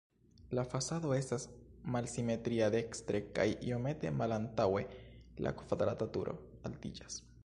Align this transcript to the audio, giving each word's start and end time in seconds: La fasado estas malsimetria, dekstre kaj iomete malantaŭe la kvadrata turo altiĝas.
La 0.59 0.61
fasado 0.69 1.11
estas 1.17 1.43
malsimetria, 1.95 2.69
dekstre 2.75 3.21
kaj 3.39 3.45
iomete 3.67 4.13
malantaŭe 4.23 4.81
la 5.47 5.53
kvadrata 5.61 6.09
turo 6.17 6.35
altiĝas. 6.71 7.19